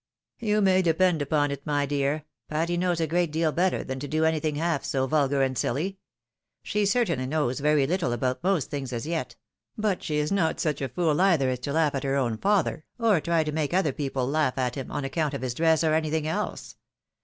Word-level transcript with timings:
"You 0.39 0.61
may 0.61 0.81
depend 0.81 1.21
upon 1.21 1.51
it, 1.51 1.63
my 1.63 1.85
dear, 1.85 2.23
Patty 2.49 2.75
knows 2.75 2.99
a 2.99 3.05
great 3.05 3.31
deal 3.31 3.51
better 3.51 3.83
than 3.83 3.99
to 3.99 4.07
do 4.07 4.25
anything 4.25 4.55
half 4.55 4.83
so 4.83 5.05
vulgar 5.05 5.43
and 5.43 5.55
silly. 5.55 5.99
She 6.63 6.87
certainly 6.87 7.27
knows 7.27 7.59
very 7.59 7.85
little 7.85 8.11
about 8.11 8.43
most 8.43 8.71
things 8.71 8.91
as 8.93 9.05
yet; 9.05 9.35
but 9.77 10.01
she 10.01 10.17
is 10.17 10.31
not 10.31 10.59
such 10.59 10.81
a 10.81 10.89
fool 10.89 11.21
either 11.21 11.51
as 11.51 11.59
to 11.59 11.73
laugh 11.73 11.93
at 11.93 12.01
her 12.03 12.15
own 12.15 12.39
father, 12.39 12.83
or 12.97 13.21
try 13.21 13.43
to 13.43 13.51
make 13.51 13.75
other 13.75 13.93
people 13.93 14.27
laugh 14.27 14.57
at 14.57 14.73
him 14.73 14.89
on 14.89 15.05
account 15.05 15.35
of 15.35 15.43
his 15.43 15.53
dress 15.53 15.83
or 15.83 15.93
any 15.93 16.09
thing 16.09 16.25
else. 16.27 16.77